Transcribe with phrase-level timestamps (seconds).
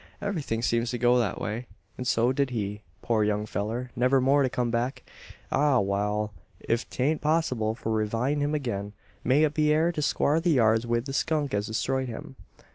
[0.19, 4.41] Everything seems to go that way; an so did he, poor young fellur never more
[4.41, 5.03] to come back.
[5.51, 6.33] Ah, wal!
[6.67, 8.93] ef t'aint possible to ree vive him agin,
[9.23, 12.35] may be it air to squar the yards wi' the skunk as destroyed him.